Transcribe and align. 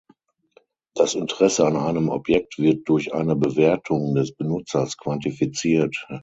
Das 0.95 1.13
Interesse 1.13 1.63
an 1.63 1.75
einem 1.75 2.09
Objekt 2.09 2.57
wird 2.57 2.89
durch 2.89 3.13
eine 3.13 3.35
"Bewertung" 3.35 4.15
des 4.15 4.33
Benutzers 4.35 4.97
quantifiziert. 4.97 6.07